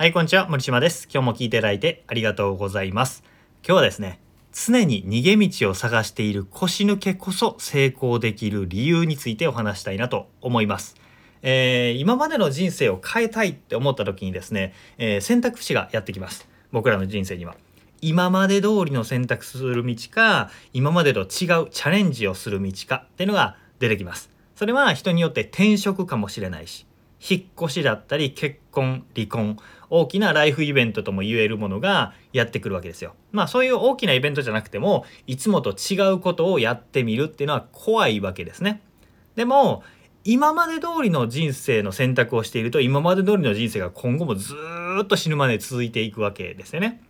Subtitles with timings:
[0.00, 0.48] はい、こんにちは。
[0.48, 1.06] 森島です。
[1.12, 3.22] 今日も聞いていただいてありがとうございます。
[3.62, 4.18] 今日はですね、
[4.50, 10.96] 常に逃げ道を探している腰抜けこそ成功できる理由についてお話したいなと思います。
[11.42, 16.48] えー今までの人生を変えたいって思った時にですね、えー選択肢がやってきます。
[16.72, 17.54] 僕らの人生には。
[18.00, 24.30] 今まで通りの選択する道か、今までと違うチャレンジをする道かっていうのが出てきます。
[24.56, 26.86] それは人によって転職かもしれないし、
[27.28, 29.58] 引っ越しだったり結婚離婚
[29.90, 33.14] 大きなライフイベントとも言えるものがやってくるわけですよ。
[33.32, 38.80] まあそういう大きなイベントじゃなくてもいつもと違うことをやってみるっていうのは怖いわけですね。
[39.36, 39.82] でも
[40.24, 44.54] 今まで通りの人生の選択をしていると今まで通りの人生が今後もず
[45.02, 47.02] っと死ぬまで続いていくわけですよね。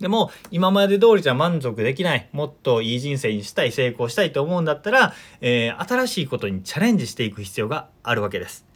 [0.00, 5.12] でも今まで通りじゃ満足できないもっといい人生にしたい成功したいと思うんだったら、
[5.42, 8.69] えー新しいことにチャレンジしていく必要があるわけです。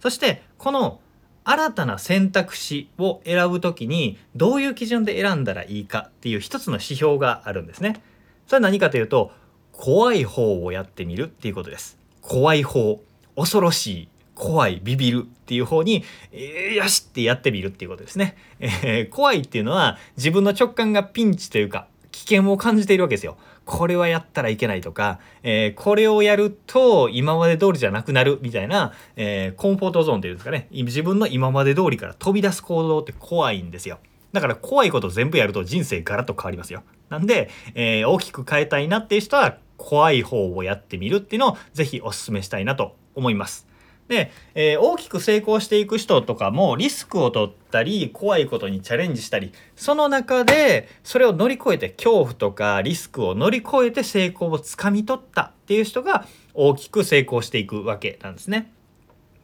[0.00, 1.00] そしてこの
[1.44, 8.02] 新たな選択肢を選ぶときにどういう基準で選んだらいいかっていう一つの指標があるんですね。
[8.46, 9.32] それは何かというと
[9.72, 11.98] 怖い方をやってみるっていうことです。
[12.20, 13.00] 怖い方
[13.36, 23.36] 恐ろしい怖いビビるっていう方に、えーよしってやってみるっていうことですね、えー怖いっていうのは自分の直感がピンチというか危険を感じているわけですよ。
[23.64, 33.98] これはやったらいけないとか、えーこれをやると今まで通りじゃなくなるみたいな、えーコンフォートゾーンっていうんですかね自分の今まで通りから飛び出す行動って怖いんですよ。
[34.32, 36.82] だから怖いこと全部やると人生ガラッと変わりますよ。
[37.08, 43.69] なんで、えー大きく変えたいなっていう人は怖い方をやってみるっていうのをぜひお勧めしたいなと思います。
[44.10, 58.72] で、えー大きく成功していく人とかもリスクを取ったり怖いことにチャレンジしたりその中でそれを乗り越えて恐怖とかリスクを乗り越えて成功をつかみ取ったっていう人が大きく成功していくわけなんですね。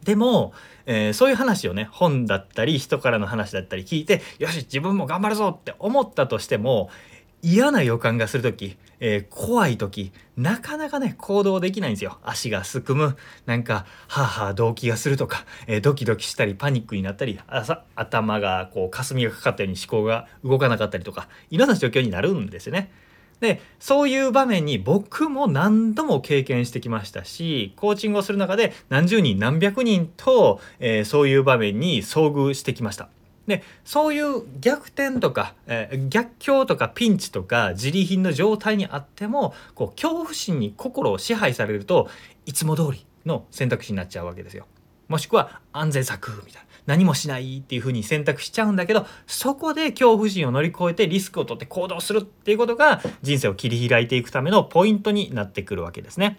[0.02, 0.52] でも、
[0.86, 6.90] えーそういう話をね本だったり人からの話だったり聞いてよし自分も頑張るぞって思ったとしても
[7.40, 17.38] 嫌な予感がする時、えー怖い時なかなかね行動できないんですよ足がすくむなんかはあはあ動悸がするとか、えードキドキしたりパニックになったり
[17.94, 22.90] 頭がこう霞がかかったように思考が動かなかったりとかいろんな状況になるんですよね。
[23.40, 33.10] でそういう場面に僕も何度も経験してきましたしコーチングをする中で何十人何百人と、えーそういう場面に遭遇してきました。
[33.46, 42.08] でそういう逆転とか、えー逆境とかピンチとか自利品の状態にあってもこう恐怖心に心を支配されると
[42.44, 44.66] いつも通りの選択肢になっちゃうわけですよ。
[45.08, 56.38] もしくは安全策みたいな何もしないっていう風に選択しちゃうんだけどそこで恐怖心を乗り越えてリスクを取って行動するっていうことが人生を切り開いていくためのポイントになってくるわけですね。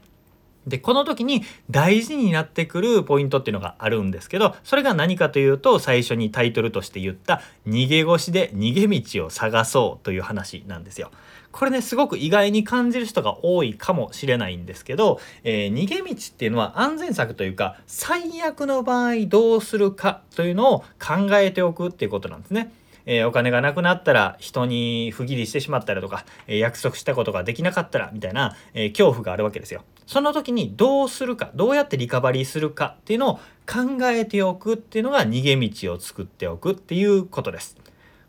[0.67, 11.11] でこの時に大事になってくるポイントっていうのがあるんですけどそれが何かというと最初にタイトルとして言った「逃げ腰で逃げ道を探そう」という話なんですよ。
[11.51, 22.71] これねすごく意外に感じる人が多いかもしれないんですけど、えー逃げ道っていうのは安全策というか最悪の場合どうするかというのを考えておくっていうことなんですね。
[23.07, 29.83] えーお金がなくなったら人に不義理してしまったらとか、えー約束したことができなかったらみたいな、えー恐怖があるわけですよ。
[30.05, 33.35] その時にどうするかどうやってリカバリーするかっていうのを
[33.65, 37.77] 考えておくっていうのが逃げ道を作っておくっていうことです。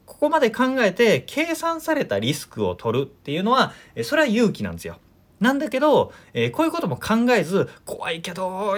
[0.06, 4.98] ここまで考えて計算されたリスクを取るっていうのはえーそれは勇気なんですよ。
[5.40, 8.74] なんだけど、えーこういうことも考えず怖いけど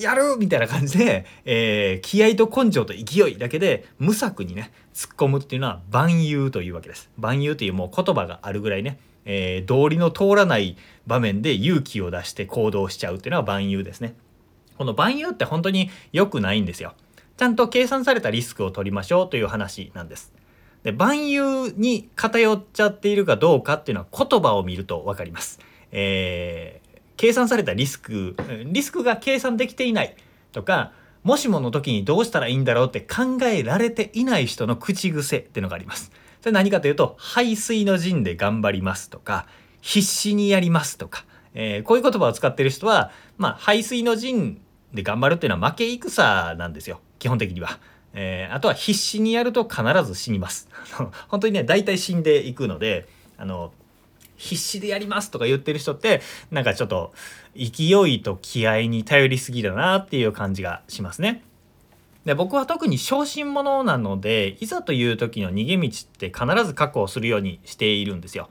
[0.00, 7.08] やるみたいな感じで、えー気合と根性と勢いだけで無策にね突っ込むっていうのは万有というわけです。
[7.16, 14.14] 万有というもう言葉があるぐらいね、えー道理の通らない場面で勇気を出して行動しちゃうっていうのは万有ですね。
[14.76, 16.92] この万有って本当に良くないんですよ。
[17.38, 20.34] ちゃんと計算されたリスクを取りましょうという話なんです。
[20.82, 25.60] で万有に偏っちゃっているかどうかっていうのは言葉を見ると分かります。
[25.92, 28.34] えー計算されたリスク
[28.64, 30.16] リスクが計算できていない
[30.52, 36.12] とかもしもの時にどうしたらいいんだろうって考えられていない人の口癖ってのがあります。
[36.40, 39.46] それ何かというと排水の陣で頑張りますとか
[39.82, 44.60] 必死にやりますとか、えーこういう言葉を使ってる人はまあ排水の陣
[44.94, 47.78] で頑張るっていうのは負け戦なんですよ基本的には。
[48.14, 50.68] えーあとは必死にやると必ず死にます。
[51.28, 53.06] 本当にね大体死んでいくので
[53.36, 53.72] あの
[54.40, 57.12] 必死でやりますとか言ってる人ってなんかちょっと
[57.54, 61.44] 勢いと気合に頼りすぎだなっていう感じがしますね。
[62.24, 68.48] で僕は特に小心者なのでいざという時の逃げ道って必ず確保するようにしているんですよ。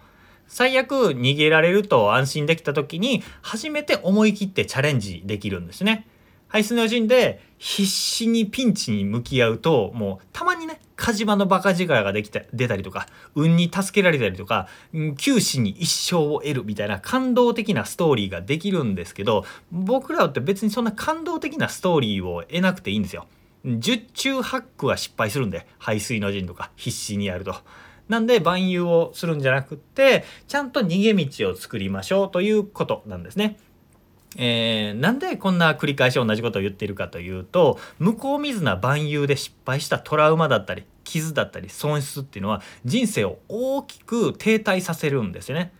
[0.48, 6.08] 最悪逃げられると安心できた時に初めて思い切ってチャレンジできるんですね。
[6.48, 14.68] 排水の陣で必死にピンチに向き合うともうたまにね火事場のバカ力ができた出たりとか運に助けられたりとか
[15.18, 23.28] 九死に一生を得るみたいな感動的なストーリーができるんですけど僕らって別にそんな感動的なストーリーを得なくていいんですよ。
[23.66, 27.56] 十中八九は失敗するんで排水の陣とか必死にやると。
[28.10, 33.58] なんで万有をするんじゃなくってちゃんと逃げ道を作りましょうということなんですね。
[34.38, 45.72] えー、なんでこんな繰り返し同じことを言っているかというと向こう水な万有で失敗したトラウマだったり傷だったり損失っていうのは人生を大きく停滞させるんですよね。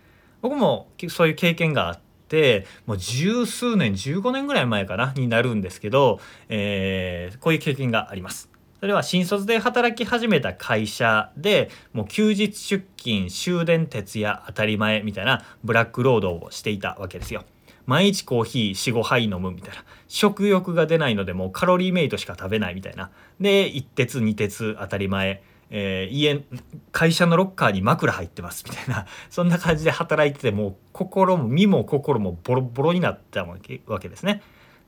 [0.42, 6.18] 僕もそういう経験があってもう十数年15年ぐらい前かなになるんですけど、
[6.48, 8.50] えー、こういう経験があります。
[8.80, 17.44] それは新卒で働き始めた会社でもう休日出勤終電徹夜当たり前みたいなブラック労働をしていたわけですよ。
[17.90, 19.84] 毎日コーヒー45杯飲むみたいな。
[20.06, 23.10] 食欲が出ないのでもうカロリーメイトしか食べないみたいな。
[23.40, 25.42] で1鉄2鉄当たり前。
[25.72, 26.42] えー、家
[26.90, 29.06] 会社のロッカーに枕入ってますみたいな。
[29.28, 34.40] そんな感じで働いててもう心も身も心もボロボロになったわけわけですね。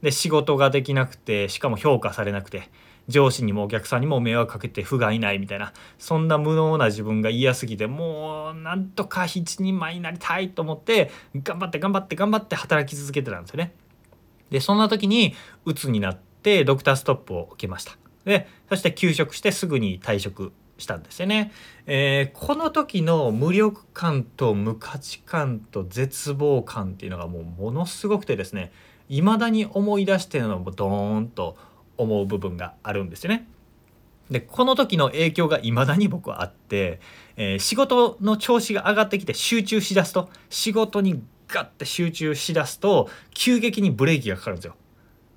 [0.02, 2.70] で仕事ができなくてしかも評価されなくて
[3.08, 13.74] 上司にもお客さんにも迷惑かけて不甲斐ないみたいなそんな無能な自分が嫌すぎてもうなんとか一人前になりたいと思って頑張って頑張って頑張って働き続けてたんですよね。
[14.50, 15.34] でそんな時に
[15.64, 17.96] 鬱になってドクターストップを受けました。
[18.24, 21.52] でそして休職してすぐに退職したんですよね。
[21.86, 28.72] えー、この時の無力感と無価値観と絶望感っていうのがもうものすごくてですね
[29.12, 31.56] 未だに思い出してるのもドーンと
[31.98, 33.46] 思う部分があるんですよね。
[34.30, 37.00] でこの時の影響が未だに僕はあって、
[37.36, 44.76] えー、仕事の調子が上がってきて集中しだすと仕事にガッて集中しだすと急激にブレーキがかかるんですよ。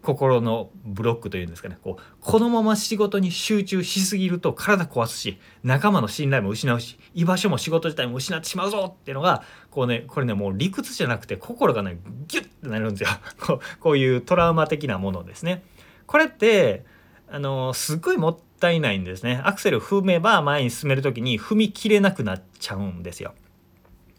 [0.06, 11.98] 心のブロックというんですかねこうこのまま仕事に集中しすぎると体壊すし仲間の信頼も失うし居場所も仕事自体も失ってしまうぞっていうのがこうねこれねもう理屈じゃなくて心がね
[12.28, 13.10] ギュッってなるんですよ。
[13.40, 15.64] こうこういうトラウマ的なものですね。
[16.06, 16.86] これって
[17.30, 19.42] あのすっごいもったいないんですね。
[19.44, 23.34] アクセル踏めば前に進める時に踏み切れなくなっちゃうんですよ。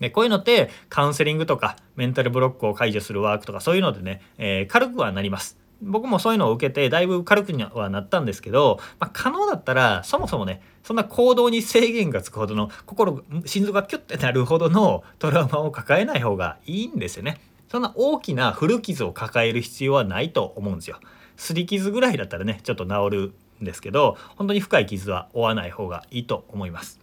[0.00, 5.58] でこういうのってカウンセリングとかメンタルブロックを解除するワークとかそういうのでね、えー、軽くはなります。
[5.82, 17.38] 僕もそういうのを受けてだいぶ軽くにはなったんですけど、まあ、可能だったらそもそもねそんな行動に制限がつくほどの心心臓がキュッてなるほどのトラウマを抱えない方がいいんですよね。
[17.68, 21.00] そんな大きな古傷を抱える必要はないと思うんですよ
[21.36, 27.00] 擦り傷ぐらいだったらねちょっと治るんですけど本当に深い傷は負わない方がいいと思います。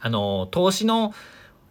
[0.00, 1.14] あの投資の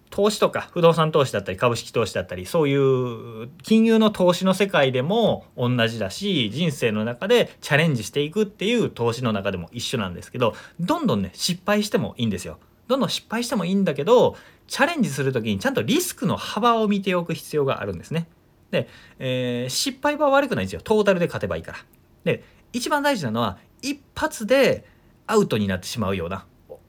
[0.09, 12.59] 投資とか不動産投資だったり株式投資だったりそういう金融の投資の世界でも同じだし人生の中でチャレンジしていくっていう投資の中でも一緒なんですけどどんどんね失敗してもいいんですよ。
[12.92, 14.36] どんどん失敗してもいいんだけど
[14.68, 18.28] チャレンジする時にちゃんとリスクの幅を見ておく必要があるんですね。
[18.70, 18.88] で、
[19.20, 21.78] えー、失敗は悪くないんですよトータルで勝てばいいから。
[22.24, 22.44] で
[22.74, 24.86] 一番大事なのは一発で
[25.28, 26.46] アウトになってしまうような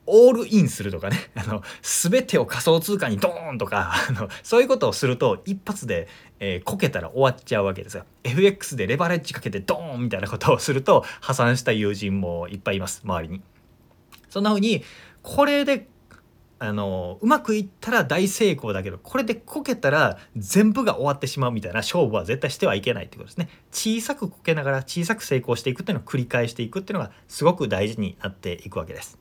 [0.06, 6.08] オールインするとかね あの全てを仮想通貨にドーンとかあのそういうことをすると一発で、
[6.40, 8.04] えー、こけたら終わっちゃうわけですよ。
[8.24, 13.40] FX でレバレッジかけてドーンみたいなことをすると破産した友人もいっぱいいます周りに。
[14.28, 14.82] そんな風に
[15.22, 15.88] これで
[16.64, 23.48] あのうまくいったら大成功だけどこれでこけたら全部が終わってしまうみたいな勝負は絶対してはいけないってことですね。
[23.72, 29.18] 小さくこけながら小さく成功していくっていうのを繰り返していくっていうのがすごく大事になっていくわけです。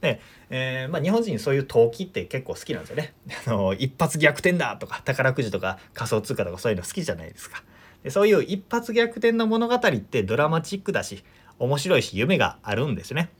[0.00, 0.20] で、
[0.50, 3.14] えー、まあ、日本人そういう投機って結構好きなんですよね。
[3.46, 7.62] あの一発逆転だとか宝くじとか仮想通貨とかそういうの好きじゃないですか。
[8.02, 11.22] でそういう一発逆転の物語ってドラマチックだし
[11.60, 13.30] 面白いし夢があるんですね。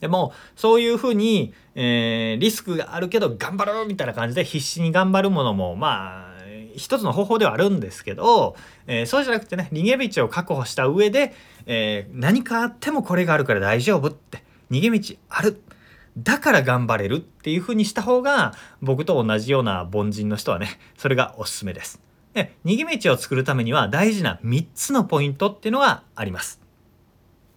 [0.00, 6.30] でもそういうふうに、えー、リスクがあるけど頑張ろうみたいな感じで必死に頑張るものもまあ
[6.76, 11.34] 一つの方法ではあるんですけど、えー、そうじゃなくてね逃げ道を確保した上で、
[11.66, 15.62] えー、何かあってもこれがあるから大丈夫って逃げ道ある
[16.18, 22.00] だから頑張れるっていうふうにした方が僕と同じような凡人の人はねそれがおすすめです。
[22.34, 26.60] で逃げ道を作るためには大事な3つのポイントっていうのがあります。